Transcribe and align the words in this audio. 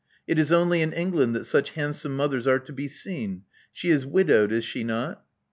It 0.25 0.39
is 0.39 0.51
only 0.51 0.81
in 0.81 0.93
England 0.93 1.35
that 1.35 1.45
such 1.45 1.73
handsome 1.73 2.15
mothers 2.15 2.47
are 2.47 2.57
to 2.57 2.73
be 2.73 2.87
seen. 2.87 3.43
She 3.71 3.91
is 3.91 4.03
widowed, 4.03 4.51
is 4.51 4.65
she 4.65 4.83
not?" 4.83 5.23